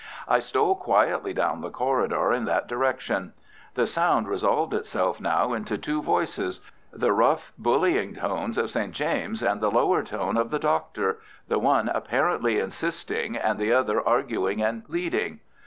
[0.27, 3.33] I stole quietly down the corridor in that direction.
[3.75, 6.59] The sound resolved itself now into two voices,
[6.91, 8.93] the rough bullying tones of St.
[8.93, 14.01] James and the lower tone of the Doctor, the one apparently insisting and the other
[14.03, 15.39] arguing and pleading.